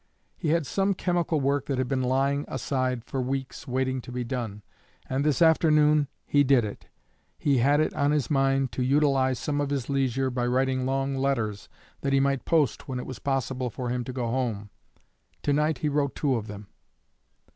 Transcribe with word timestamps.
He 0.35 0.47
had 0.47 0.65
some 0.65 0.95
chemical 0.95 1.39
work 1.39 1.67
that 1.67 1.77
had 1.77 1.87
been 1.87 2.01
lying 2.01 2.43
aside 2.47 3.03
for 3.05 3.21
weeks 3.21 3.67
waiting 3.67 4.01
to 4.01 4.11
be 4.11 4.23
done, 4.23 4.63
and 5.07 5.23
this 5.23 5.43
afternoon 5.43 6.07
he 6.25 6.43
did 6.43 6.65
it. 6.65 6.87
He 7.37 7.59
had 7.59 7.79
it 7.79 7.93
on 7.93 8.09
his 8.09 8.27
mind 8.27 8.71
to 8.71 8.81
utilize 8.81 9.37
some 9.37 9.61
of 9.61 9.69
his 9.69 9.89
leisure 9.91 10.31
by 10.31 10.47
writing 10.47 10.87
long 10.87 11.13
letters 11.15 11.69
that 11.99 12.13
he 12.13 12.19
might 12.19 12.45
post 12.45 12.87
when 12.87 12.97
it 12.97 13.05
was 13.05 13.19
possible 13.19 13.69
for 13.69 13.89
him 13.89 14.03
to 14.05 14.11
go 14.11 14.25
home; 14.25 14.71
to 15.43 15.53
night 15.53 15.77
he 15.77 15.87
wrote 15.87 16.15
two 16.15 16.33
of 16.33 16.47
them. 16.47 16.65